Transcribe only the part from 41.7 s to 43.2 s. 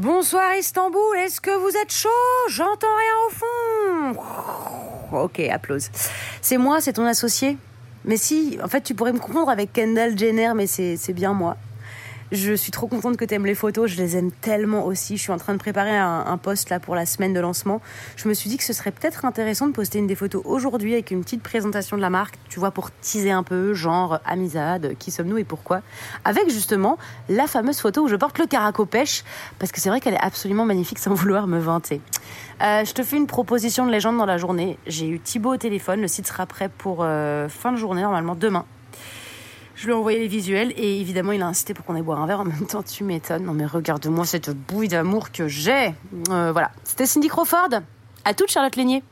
pour qu'on aille boire un verre. En même temps, tu